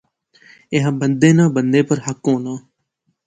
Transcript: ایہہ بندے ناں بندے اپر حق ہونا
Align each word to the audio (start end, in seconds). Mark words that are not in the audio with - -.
ایہہ 0.73 0.91
بندے 0.99 1.29
ناں 1.37 1.49
بندے 1.55 1.79
اپر 1.83 1.97
حق 2.05 2.21
ہونا 2.29 2.53